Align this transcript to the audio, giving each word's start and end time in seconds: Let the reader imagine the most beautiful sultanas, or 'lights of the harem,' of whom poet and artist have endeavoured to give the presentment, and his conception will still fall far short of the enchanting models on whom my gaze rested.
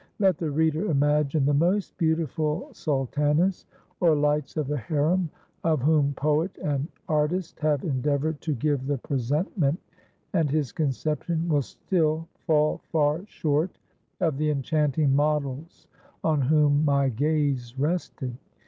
Let 0.17 0.39
the 0.39 0.49
reader 0.49 0.89
imagine 0.89 1.45
the 1.45 1.53
most 1.53 1.95
beautiful 1.99 2.69
sultanas, 2.73 3.67
or 3.99 4.15
'lights 4.15 4.57
of 4.57 4.65
the 4.67 4.77
harem,' 4.79 5.29
of 5.63 5.83
whom 5.83 6.15
poet 6.15 6.57
and 6.57 6.87
artist 7.07 7.59
have 7.59 7.83
endeavoured 7.83 8.41
to 8.41 8.55
give 8.55 8.87
the 8.87 8.97
presentment, 8.97 9.79
and 10.33 10.49
his 10.49 10.71
conception 10.71 11.47
will 11.47 11.61
still 11.61 12.27
fall 12.47 12.79
far 12.91 13.23
short 13.27 13.77
of 14.19 14.37
the 14.37 14.49
enchanting 14.49 15.15
models 15.15 15.85
on 16.23 16.41
whom 16.41 16.83
my 16.83 17.09
gaze 17.09 17.77
rested. 17.77 18.35